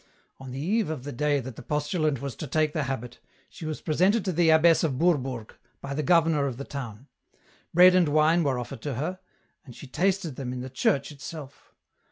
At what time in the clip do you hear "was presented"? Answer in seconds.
3.67-4.25